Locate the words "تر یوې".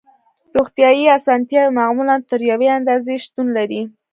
2.29-2.67